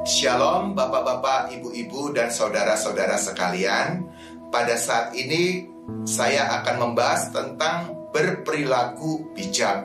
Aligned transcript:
Shalom 0.00 0.72
Bapak-bapak, 0.72 1.52
Ibu-ibu 1.60 2.16
dan 2.16 2.32
saudara-saudara 2.32 3.20
sekalian. 3.20 4.08
Pada 4.48 4.72
saat 4.80 5.12
ini 5.12 5.68
saya 6.08 6.48
akan 6.56 6.88
membahas 6.88 7.28
tentang 7.28 8.08
berperilaku 8.08 9.36
bijak. 9.36 9.84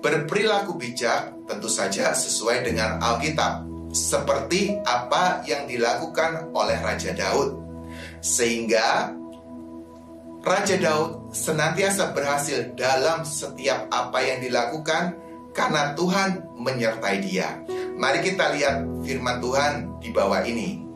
Berperilaku 0.00 0.80
bijak 0.80 1.44
tentu 1.44 1.68
saja 1.68 2.16
sesuai 2.16 2.64
dengan 2.64 2.96
Alkitab, 3.04 3.68
seperti 3.92 4.80
apa 4.80 5.44
yang 5.44 5.68
dilakukan 5.68 6.48
oleh 6.56 6.80
Raja 6.80 7.12
Daud. 7.12 7.60
Sehingga 8.24 9.12
Raja 10.40 10.80
Daud 10.80 11.36
senantiasa 11.36 12.16
berhasil 12.16 12.72
dalam 12.72 13.28
setiap 13.28 13.92
apa 13.92 14.24
yang 14.24 14.40
dilakukan 14.40 15.20
karena 15.52 15.92
Tuhan 15.94 16.56
menyertai 16.58 17.16
dia. 17.22 17.62
Mari 18.00 18.24
kita 18.24 18.54
lihat 18.56 18.86
firman 19.04 19.42
Tuhan 19.42 20.00
di 20.00 20.08
bawah 20.14 20.40
ini. 20.46 20.86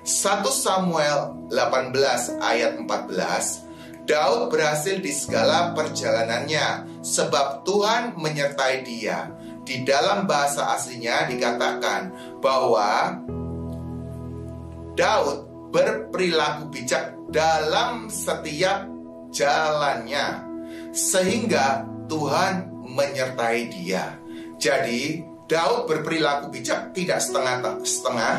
1 0.00 0.44
Samuel 0.48 1.48
18 1.52 2.40
ayat 2.40 2.80
14 2.80 3.70
Daud 4.08 4.50
berhasil 4.50 4.98
di 4.98 5.12
segala 5.14 5.70
perjalanannya 5.76 6.98
sebab 7.04 7.62
Tuhan 7.62 8.18
menyertai 8.18 8.82
dia. 8.82 9.30
Di 9.62 9.86
dalam 9.86 10.26
bahasa 10.26 10.74
aslinya 10.74 11.30
dikatakan 11.30 12.10
bahwa 12.42 13.22
Daud 14.98 15.70
berperilaku 15.70 16.74
bijak 16.74 17.14
dalam 17.30 18.10
setiap 18.10 18.90
jalannya 19.30 20.42
sehingga 20.90 21.86
Tuhan 22.10 22.69
menyertai 22.90 23.70
dia. 23.70 24.18
Jadi 24.60 25.24
Daud 25.50 25.90
berperilaku 25.90 26.54
bijak 26.54 26.94
tidak 26.94 27.18
setengah-setengah, 27.18 28.36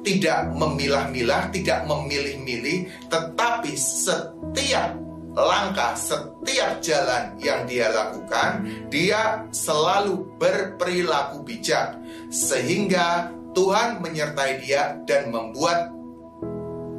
tidak 0.00 0.48
memilah-milah, 0.56 1.52
tidak 1.52 1.84
memilih-milih, 1.84 2.88
tetapi 3.12 3.76
setiap 3.76 4.96
langkah, 5.36 5.92
setiap 5.92 6.80
jalan 6.80 7.36
yang 7.42 7.68
dia 7.68 7.92
lakukan, 7.92 8.64
dia 8.88 9.44
selalu 9.52 10.24
berperilaku 10.40 11.44
bijak, 11.44 12.00
sehingga 12.32 13.28
Tuhan 13.52 14.00
menyertai 14.00 14.64
dia 14.64 14.96
dan 15.04 15.28
membuat 15.28 15.92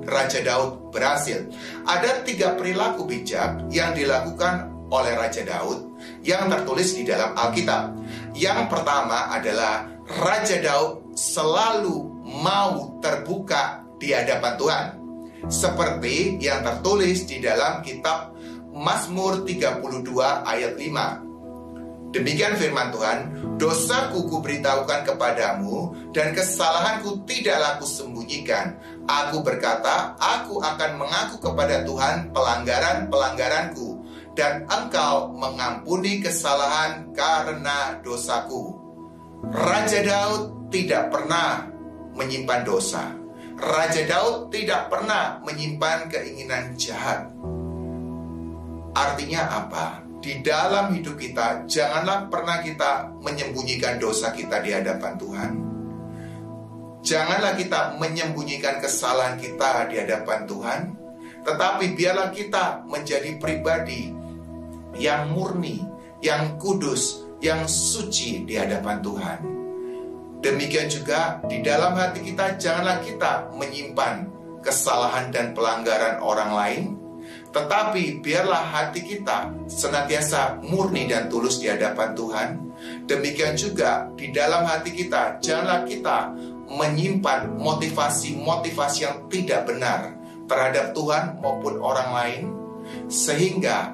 Raja 0.06 0.46
Daud 0.46 0.94
berhasil. 0.94 1.50
Ada 1.90 2.22
tiga 2.22 2.54
perilaku 2.54 3.10
bijak 3.10 3.66
yang 3.74 3.98
dilakukan 3.98 4.70
oleh 4.94 5.18
Raja 5.18 5.42
Daud 5.42 5.95
yang 6.26 6.50
tertulis 6.50 6.98
di 6.98 7.04
dalam 7.06 7.38
Alkitab. 7.38 7.84
Yang 8.34 8.62
pertama 8.68 9.30
adalah 9.30 9.86
Raja 10.06 10.58
Daud 10.62 11.18
selalu 11.18 12.26
mau 12.26 13.00
terbuka 13.00 13.86
di 14.02 14.12
hadapan 14.12 14.54
Tuhan. 14.58 14.86
Seperti 15.46 16.42
yang 16.42 16.66
tertulis 16.66 17.30
di 17.30 17.38
dalam 17.38 17.86
kitab 17.86 18.34
Mazmur 18.76 19.46
32 19.46 19.86
ayat 20.44 20.74
5. 20.76 21.26
Demikian 22.16 22.56
firman 22.56 22.96
Tuhan, 22.96 23.20
dosaku 23.60 24.24
kuberitahukan 24.32 25.04
kepadamu 25.04 25.92
dan 26.16 26.32
kesalahanku 26.32 27.28
tidaklah 27.28 27.76
sembunyikan. 27.84 28.80
Aku 29.04 29.44
berkata, 29.44 30.16
aku 30.16 30.64
akan 30.64 30.96
mengaku 30.96 31.44
kepada 31.44 31.84
Tuhan 31.84 32.32
pelanggaran-pelanggaranku 32.32 33.95
dan 34.36 34.68
engkau 34.68 35.32
mengampuni 35.32 36.20
kesalahan 36.20 37.10
karena 37.16 37.98
dosaku. 38.04 38.76
Raja 39.48 40.04
Daud 40.04 40.70
tidak 40.70 41.10
pernah 41.10 41.72
menyimpan 42.14 42.62
dosa. 42.68 43.16
Raja 43.56 44.04
Daud 44.04 44.52
tidak 44.52 44.92
pernah 44.92 45.40
menyimpan 45.48 46.12
keinginan 46.12 46.76
jahat. 46.76 47.32
Artinya 48.92 49.48
apa? 49.64 50.04
Di 50.20 50.44
dalam 50.44 50.92
hidup 50.92 51.16
kita, 51.16 51.64
janganlah 51.70 52.28
pernah 52.28 52.60
kita 52.60 53.16
menyembunyikan 53.24 53.96
dosa 54.02 54.36
kita 54.36 54.60
di 54.60 54.76
hadapan 54.76 55.14
Tuhan. 55.16 55.52
Janganlah 57.06 57.54
kita 57.54 57.96
menyembunyikan 58.02 58.82
kesalahan 58.82 59.38
kita 59.38 59.86
di 59.94 60.02
hadapan 60.02 60.50
Tuhan, 60.50 60.82
tetapi 61.46 61.94
biarlah 61.94 62.34
kita 62.34 62.82
menjadi 62.90 63.38
pribadi 63.38 64.25
yang 64.96 65.32
murni, 65.32 65.84
yang 66.24 66.56
kudus, 66.58 67.28
yang 67.44 67.68
suci 67.68 68.48
di 68.48 68.56
hadapan 68.56 69.04
Tuhan. 69.04 69.40
Demikian 70.42 70.88
juga 70.92 71.42
di 71.50 71.66
dalam 71.66 71.98
hati 71.98 72.22
kita 72.22 72.56
janganlah 72.62 73.02
kita 73.02 73.50
menyimpan 73.58 74.30
kesalahan 74.62 75.34
dan 75.34 75.58
pelanggaran 75.58 76.22
orang 76.22 76.52
lain, 76.54 76.84
tetapi 77.50 78.22
biarlah 78.22 78.62
hati 78.62 79.02
kita 79.02 79.54
senantiasa 79.66 80.62
murni 80.62 81.10
dan 81.10 81.30
tulus 81.30 81.58
di 81.58 81.70
hadapan 81.70 82.14
Tuhan. 82.14 82.50
Demikian 83.10 83.58
juga 83.58 84.10
di 84.14 84.30
dalam 84.30 84.68
hati 84.68 84.94
kita 84.94 85.42
janganlah 85.42 85.88
kita 85.88 86.34
menyimpan 86.70 87.56
motivasi-motivasi 87.58 89.00
yang 89.02 89.18
tidak 89.30 89.70
benar 89.70 90.14
terhadap 90.46 90.94
Tuhan 90.94 91.42
maupun 91.42 91.82
orang 91.82 92.10
lain 92.14 92.44
sehingga 93.10 93.94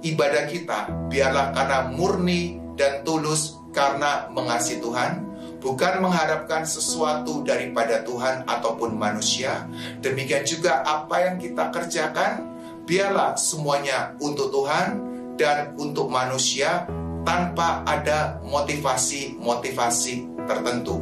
ibadah 0.00 0.44
kita 0.48 0.88
biarlah 1.08 1.52
karena 1.52 1.78
murni 1.92 2.60
dan 2.76 3.04
tulus 3.04 3.60
karena 3.70 4.26
mengasihi 4.32 4.82
Tuhan, 4.82 5.26
bukan 5.62 6.02
mengharapkan 6.02 6.66
sesuatu 6.66 7.44
daripada 7.46 8.02
Tuhan 8.02 8.48
ataupun 8.48 8.96
manusia. 8.96 9.68
Demikian 10.02 10.42
juga 10.42 10.82
apa 10.82 11.30
yang 11.30 11.36
kita 11.38 11.70
kerjakan, 11.70 12.48
biarlah 12.88 13.36
semuanya 13.38 14.16
untuk 14.18 14.50
Tuhan 14.50 14.98
dan 15.38 15.76
untuk 15.78 16.10
manusia 16.10 16.88
tanpa 17.22 17.84
ada 17.84 18.40
motivasi-motivasi 18.48 20.44
tertentu. 20.48 20.98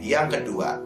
Yang 0.00 0.40
kedua, 0.40 0.80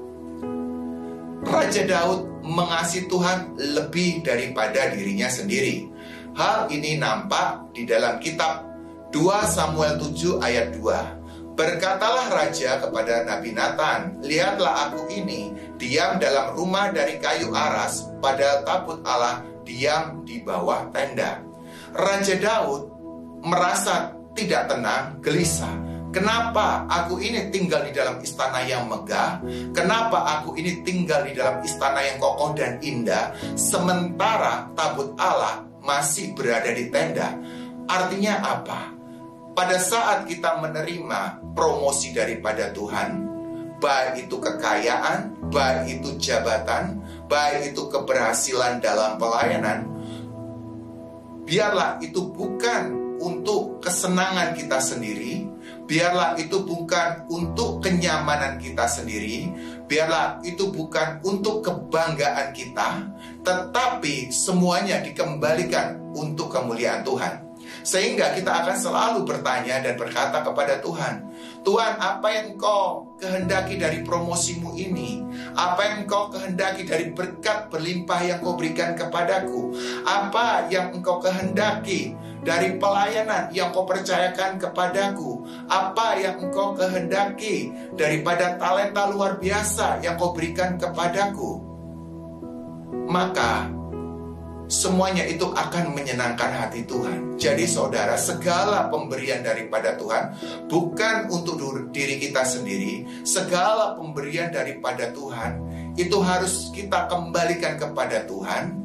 Raja 1.45 1.83
Daud 1.87 2.35
mengasihi 2.43 3.07
Tuhan 3.07 3.55
lebih 3.57 4.25
daripada 4.25 4.91
dirinya 4.91 5.29
sendiri. 5.29 5.94
Hal 6.35 6.67
ini 6.67 6.99
nampak 6.99 7.71
di 7.71 7.87
dalam 7.87 8.19
kitab 8.19 8.67
2 9.15 9.23
Samuel 9.47 10.03
7 10.03 10.43
ayat 10.43 10.75
2. 10.75 11.55
Berkatalah 11.55 12.35
raja 12.35 12.83
kepada 12.83 13.23
Nabi 13.23 13.55
Nathan, 13.55 14.19
"Lihatlah 14.19 14.91
aku 14.91 15.07
ini 15.15 15.55
diam 15.79 16.19
dalam 16.19 16.59
rumah 16.59 16.91
dari 16.91 17.23
kayu 17.23 17.55
aras, 17.55 18.11
padahal 18.19 18.67
tabut 18.67 18.99
Allah 19.07 19.47
diam 19.63 20.27
di 20.27 20.43
bawah 20.43 20.91
tenda." 20.91 21.39
Raja 21.95 22.35
Daud 22.43 22.91
merasa 23.47 24.11
tidak 24.35 24.67
tenang, 24.67 25.23
gelisah. 25.23 25.71
Kenapa 26.11 26.83
aku 26.91 27.23
ini 27.23 27.55
tinggal 27.55 27.87
di 27.87 27.95
dalam 27.95 28.19
istana 28.19 28.67
yang 28.67 28.91
megah? 28.91 29.39
Kenapa 29.71 30.43
aku 30.43 30.59
ini 30.59 30.83
tinggal 30.83 31.23
di 31.23 31.39
dalam 31.39 31.63
istana 31.63 32.03
yang 32.03 32.19
kokoh 32.19 32.59
dan 32.59 32.83
indah? 32.83 33.31
Sementara 33.55 34.67
tabut 34.75 35.15
Allah 35.19 35.74
masih 35.85 36.33
berada 36.33 36.73
di 36.73 36.89
tenda. 36.89 37.37
Artinya 37.85 38.41
apa? 38.41 38.91
Pada 39.55 39.79
saat 39.79 40.27
kita 40.27 40.59
menerima 40.59 41.55
promosi 41.55 42.11
daripada 42.11 42.75
Tuhan, 42.75 43.23
baik 43.79 44.27
itu 44.27 44.41
kekayaan, 44.41 45.37
baik 45.53 46.01
itu 46.01 46.17
jabatan, 46.19 46.99
baik 47.31 47.71
itu 47.71 47.87
keberhasilan 47.87 48.83
dalam 48.83 49.15
pelayanan, 49.21 49.87
biarlah 51.47 52.01
itu 52.03 52.33
bukan 52.33 53.04
untuk 53.25 53.81
kesenangan 53.81 54.53
kita 54.53 54.77
sendiri, 54.77 55.49
biarlah 55.89 56.37
itu 56.37 56.61
bukan 56.61 57.25
untuk 57.33 57.81
kenyamanan 57.81 58.61
kita 58.61 58.85
sendiri, 58.85 59.49
biarlah 59.89 60.45
itu 60.45 60.69
bukan 60.69 61.25
untuk 61.25 61.65
kebanggaan 61.65 62.53
kita, 62.53 63.09
tetapi 63.41 64.29
semuanya 64.29 65.01
dikembalikan 65.01 66.01
untuk 66.13 66.53
kemuliaan 66.53 67.01
Tuhan. 67.01 67.45
Sehingga 67.85 68.37
kita 68.37 68.65
akan 68.65 68.77
selalu 68.77 69.21
bertanya 69.25 69.81
dan 69.81 69.97
berkata 69.97 70.45
kepada 70.45 70.81
Tuhan, 70.85 71.25
Tuhan, 71.65 71.97
apa 71.97 72.29
yang 72.29 72.57
Engkau 72.57 73.17
kehendaki 73.17 73.81
dari 73.81 74.05
promosimu 74.05 74.77
ini? 74.77 75.25
Apa 75.57 75.81
yang 75.81 75.97
Engkau 76.05 76.29
kehendaki 76.29 76.85
dari 76.85 77.13
berkat 77.17 77.73
berlimpah 77.73 78.21
yang 78.21 78.39
Kau 78.45 78.57
berikan 78.57 78.93
kepadaku? 78.93 79.73
Apa 80.05 80.69
yang 80.69 80.93
Engkau 80.93 81.25
kehendaki 81.25 82.13
dari 82.45 82.77
pelayanan 82.77 83.51
yang 83.51 83.73
Kau 83.73 83.89
percayakan 83.89 84.61
kepadaku? 84.61 85.43
Apa 85.67 86.21
yang 86.21 86.37
Engkau 86.39 86.77
kehendaki 86.77 87.73
daripada 87.97 88.61
talenta 88.61 89.09
luar 89.09 89.41
biasa 89.41 90.05
yang 90.05 90.21
Kau 90.21 90.37
berikan 90.37 90.77
kepadaku? 90.77 91.75
maka 93.09 93.69
semuanya 94.65 95.29
itu 95.29 95.45
akan 95.45 95.93
menyenangkan 95.93 96.51
hati 96.51 96.89
Tuhan. 96.89 97.37
Jadi 97.37 97.69
saudara, 97.69 98.17
segala 98.17 98.89
pemberian 98.89 99.45
daripada 99.45 99.99
Tuhan 99.99 100.35
bukan 100.71 101.29
untuk 101.29 101.61
diri 101.93 102.17
kita 102.17 102.47
sendiri, 102.47 103.25
segala 103.27 103.99
pemberian 103.99 104.49
daripada 104.49 105.13
Tuhan 105.13 105.61
itu 105.95 106.17
harus 106.25 106.73
kita 106.73 107.07
kembalikan 107.11 107.77
kepada 107.77 108.25
Tuhan. 108.25 108.84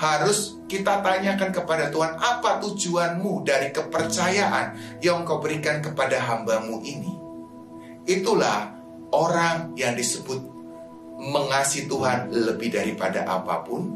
Harus 0.00 0.56
kita 0.64 1.04
tanyakan 1.04 1.52
kepada 1.52 1.92
Tuhan, 1.92 2.16
apa 2.16 2.56
tujuanmu 2.64 3.44
dari 3.44 3.68
kepercayaan 3.68 4.96
yang 5.04 5.28
kau 5.28 5.44
berikan 5.44 5.84
kepada 5.84 6.16
hambamu 6.16 6.80
ini? 6.80 7.20
Itulah 8.08 8.80
orang 9.12 9.76
yang 9.76 9.92
disebut 9.92 10.40
mengasihi 11.20 11.84
Tuhan 11.84 12.32
lebih 12.32 12.72
daripada 12.72 13.28
apa 13.28 13.60
pun, 13.60 13.92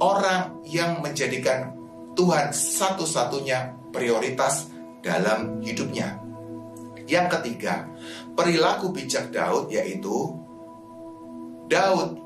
orang 0.00 0.64
yang 0.64 1.04
menjadikan 1.04 1.76
Tuhan 2.16 2.56
satu-satunya 2.56 3.92
prioritas 3.92 4.72
dalam 5.04 5.60
hidupnya. 5.60 6.24
Yang 7.04 7.36
ketiga, 7.36 7.84
perilaku 8.32 8.96
bijak 8.96 9.28
Daud 9.28 9.68
yaitu 9.68 10.40
Daud 11.68 12.16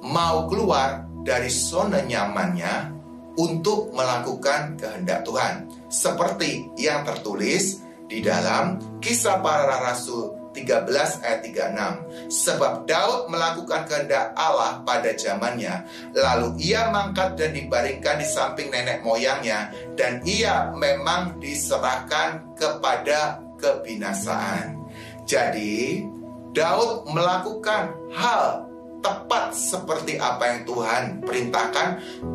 mau 0.00 0.48
keluar 0.48 1.03
dari 1.24 1.48
zona 1.48 2.04
nyamannya 2.04 2.92
untuk 3.40 3.90
melakukan 3.96 4.78
kehendak 4.78 5.26
Tuhan. 5.26 5.66
Seperti 5.90 6.70
yang 6.78 7.02
tertulis 7.02 7.82
di 8.06 8.22
dalam 8.22 8.78
kisah 9.00 9.40
para 9.40 9.80
rasul 9.80 10.44
13 10.54 11.26
ayat 11.26 11.40
36. 11.42 12.30
Sebab 12.30 12.86
Daud 12.86 13.26
melakukan 13.26 13.90
kehendak 13.90 14.30
Allah 14.38 14.86
pada 14.86 15.10
zamannya, 15.18 15.82
lalu 16.14 16.54
ia 16.62 16.94
mangkat 16.94 17.34
dan 17.34 17.50
dibaringkan 17.50 18.22
di 18.22 18.26
samping 18.30 18.70
nenek 18.70 19.02
moyangnya 19.02 19.74
dan 19.98 20.22
ia 20.22 20.70
memang 20.70 21.42
diserahkan 21.42 22.54
kepada 22.54 23.42
kebinasaan. 23.58 24.78
Jadi, 25.26 26.06
Daud 26.54 27.10
melakukan 27.10 27.90
hal 28.14 28.70
tepat 29.04 29.52
seperti 29.52 30.16
apa 30.16 30.42
yang 30.48 30.60
Tuhan 30.64 31.02
perintahkan 31.20 31.88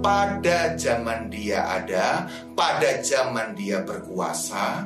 pada 0.06 0.78
zaman 0.78 1.34
dia 1.34 1.66
ada, 1.66 2.30
pada 2.54 3.02
zaman 3.02 3.58
dia 3.58 3.82
berkuasa, 3.82 4.86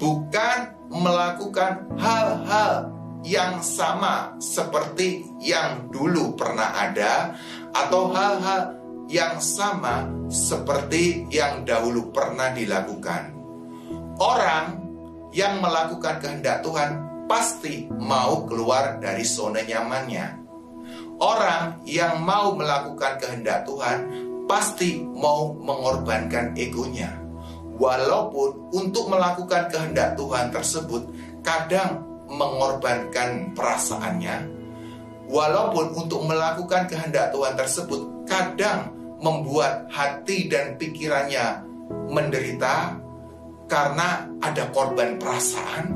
bukan 0.00 0.58
melakukan 0.88 1.92
hal-hal 2.00 2.88
yang 3.22 3.60
sama 3.60 4.34
seperti 4.40 5.28
yang 5.38 5.92
dulu 5.92 6.34
pernah 6.34 6.74
ada 6.74 7.36
atau 7.70 8.10
hal-hal 8.10 8.74
yang 9.06 9.38
sama 9.38 10.08
seperti 10.32 11.28
yang 11.28 11.68
dahulu 11.68 12.10
pernah 12.10 12.50
dilakukan. 12.50 13.36
Orang 14.16 14.80
yang 15.36 15.60
melakukan 15.60 16.18
kehendak 16.18 16.64
Tuhan 16.64 16.90
pasti 17.30 17.88
mau 17.88 18.44
keluar 18.44 18.98
dari 18.98 19.24
zona 19.24 19.62
nyamannya. 19.64 20.41
Orang 21.22 21.86
yang 21.86 22.18
mau 22.26 22.50
melakukan 22.50 23.14
kehendak 23.22 23.62
Tuhan 23.62 24.10
pasti 24.50 25.06
mau 25.06 25.54
mengorbankan 25.54 26.58
egonya. 26.58 27.14
Walaupun 27.78 28.74
untuk 28.74 29.06
melakukan 29.06 29.70
kehendak 29.70 30.18
Tuhan 30.18 30.50
tersebut 30.50 31.06
kadang 31.46 32.02
mengorbankan 32.26 33.54
perasaannya, 33.54 34.50
walaupun 35.30 35.94
untuk 35.94 36.26
melakukan 36.26 36.90
kehendak 36.90 37.30
Tuhan 37.30 37.54
tersebut 37.54 38.26
kadang 38.26 38.90
membuat 39.22 39.86
hati 39.94 40.50
dan 40.50 40.74
pikirannya 40.74 41.62
menderita 42.10 42.98
karena 43.70 44.26
ada 44.42 44.74
korban 44.74 45.22
perasaan, 45.22 45.86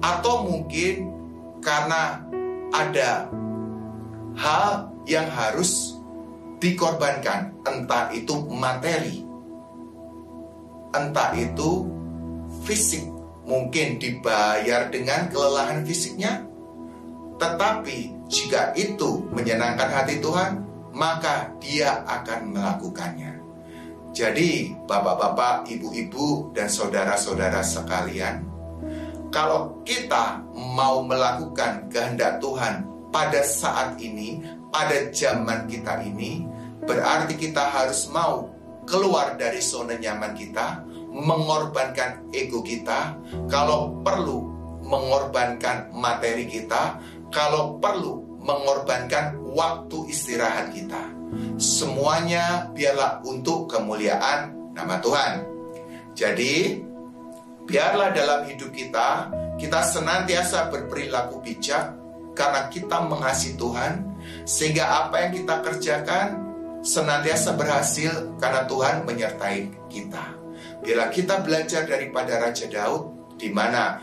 atau 0.00 0.48
mungkin 0.48 1.12
karena 1.60 2.24
ada 2.72 3.28
hal 4.34 4.90
yang 5.06 5.26
harus 5.30 5.98
dikorbankan, 6.58 7.54
entah 7.66 8.10
itu 8.14 8.34
materi, 8.50 9.22
entah 10.94 11.30
itu 11.36 11.84
fisik, 12.64 13.04
mungkin 13.44 14.00
dibayar 14.00 14.88
dengan 14.88 15.28
kelelahan 15.28 15.84
fisiknya, 15.84 16.46
tetapi 17.36 18.14
jika 18.30 18.72
itu 18.78 19.26
menyenangkan 19.34 19.90
hati 19.90 20.22
Tuhan, 20.22 20.64
maka 20.94 21.50
Dia 21.58 22.06
akan 22.06 22.54
melakukannya. 22.54 23.42
Jadi, 24.14 24.70
bapak-bapak, 24.86 25.66
ibu-ibu, 25.66 26.54
dan 26.54 26.70
saudara-saudara 26.70 27.66
sekalian, 27.66 28.46
kalau 29.34 29.82
kita 29.82 30.46
mau 30.54 31.02
melakukan 31.02 31.90
kehendak 31.90 32.38
Tuhan 32.38 32.93
pada 33.14 33.46
saat 33.46 33.94
ini, 34.02 34.42
pada 34.74 35.06
zaman 35.14 35.70
kita 35.70 36.02
ini, 36.02 36.42
berarti 36.82 37.38
kita 37.38 37.62
harus 37.70 38.10
mau 38.10 38.50
keluar 38.90 39.38
dari 39.38 39.62
zona 39.62 39.94
nyaman 39.94 40.34
kita, 40.34 40.82
mengorbankan 41.14 42.26
ego 42.34 42.66
kita, 42.66 43.14
kalau 43.46 44.02
perlu 44.02 44.50
mengorbankan 44.82 45.94
materi 45.94 46.50
kita, 46.50 46.98
kalau 47.30 47.78
perlu 47.78 48.42
mengorbankan 48.42 49.38
waktu 49.54 50.10
istirahat 50.10 50.74
kita. 50.74 51.06
Semuanya 51.54 52.68
biarlah 52.74 53.22
untuk 53.22 53.70
kemuliaan 53.70 54.74
nama 54.74 54.98
Tuhan. 54.98 55.46
Jadi, 56.18 56.82
biarlah 57.64 58.10
dalam 58.10 58.44
hidup 58.50 58.74
kita 58.74 59.30
kita 59.54 59.80
senantiasa 59.86 60.68
berperilaku 60.68 61.40
bijak 61.40 62.03
karena 62.34 62.68
kita 62.68 63.06
mengasihi 63.06 63.54
Tuhan 63.54 64.04
sehingga 64.44 65.06
apa 65.06 65.24
yang 65.24 65.32
kita 65.42 65.54
kerjakan 65.62 66.26
senantiasa 66.84 67.56
berhasil 67.56 68.36
karena 68.36 68.68
Tuhan 68.68 69.08
menyertai 69.08 69.88
kita. 69.88 70.36
Bila 70.84 71.08
kita 71.08 71.40
belajar 71.40 71.88
daripada 71.88 72.36
Raja 72.44 72.68
Daud, 72.68 73.34
di 73.40 73.48
mana 73.48 73.96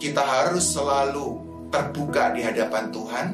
kita 0.00 0.18
harus 0.18 0.74
selalu 0.74 1.38
terbuka 1.70 2.34
di 2.34 2.42
hadapan 2.42 2.90
Tuhan, 2.90 3.26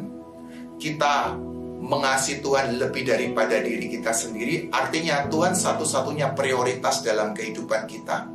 kita 0.76 1.32
mengasihi 1.80 2.44
Tuhan 2.44 2.76
lebih 2.76 3.08
daripada 3.08 3.56
diri 3.62 3.88
kita 3.88 4.12
sendiri, 4.12 4.68
artinya 4.68 5.24
Tuhan 5.24 5.56
satu-satunya 5.56 6.36
prioritas 6.36 7.00
dalam 7.00 7.32
kehidupan 7.32 7.88
kita. 7.88 8.28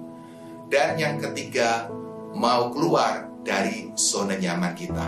Dan 0.72 0.98
yang 0.98 1.22
ketiga, 1.22 1.86
mau 2.34 2.72
keluar 2.72 3.30
dari 3.44 3.92
zona 3.94 4.40
nyaman 4.40 4.74
kita. 4.74 5.08